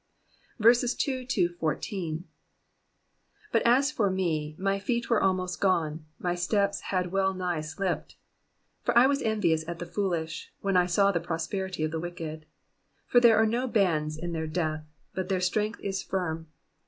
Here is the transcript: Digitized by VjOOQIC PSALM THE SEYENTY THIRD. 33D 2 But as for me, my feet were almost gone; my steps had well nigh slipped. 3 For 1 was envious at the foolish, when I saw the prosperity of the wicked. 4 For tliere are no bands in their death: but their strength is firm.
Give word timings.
Digitized 0.57 0.57
by 0.57 0.65
VjOOQIC 0.65 0.65
PSALM 0.65 0.81
THE 0.81 0.95
SEYENTY 0.95 1.47
THIRD. 1.59 1.77
33D 1.77 2.17
2 2.17 2.23
But 3.51 3.61
as 3.67 3.91
for 3.91 4.09
me, 4.09 4.55
my 4.57 4.79
feet 4.79 5.11
were 5.11 5.21
almost 5.21 5.61
gone; 5.61 6.05
my 6.17 6.33
steps 6.33 6.81
had 6.85 7.11
well 7.11 7.35
nigh 7.35 7.61
slipped. 7.61 8.13
3 8.85 8.85
For 8.85 8.95
1 8.95 9.07
was 9.07 9.21
envious 9.21 9.67
at 9.67 9.77
the 9.77 9.85
foolish, 9.85 10.51
when 10.61 10.75
I 10.75 10.87
saw 10.87 11.11
the 11.11 11.19
prosperity 11.19 11.83
of 11.83 11.91
the 11.91 11.99
wicked. 11.99 12.47
4 13.09 13.21
For 13.21 13.21
tliere 13.27 13.35
are 13.37 13.45
no 13.45 13.67
bands 13.67 14.17
in 14.17 14.31
their 14.31 14.47
death: 14.47 14.83
but 15.13 15.29
their 15.29 15.39
strength 15.39 15.79
is 15.81 16.01
firm. 16.01 16.47